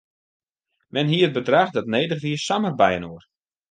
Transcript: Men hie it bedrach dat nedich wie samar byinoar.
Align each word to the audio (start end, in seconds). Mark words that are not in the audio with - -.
Men 0.93 1.07
hie 1.11 1.25
it 1.27 1.35
bedrach 1.35 1.71
dat 1.73 1.91
nedich 1.93 2.23
wie 2.23 2.43
samar 2.47 2.75
byinoar. 2.79 3.23